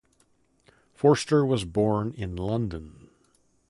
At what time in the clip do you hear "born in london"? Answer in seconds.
1.63-3.07